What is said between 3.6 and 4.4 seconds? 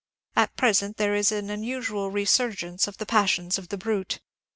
the brute.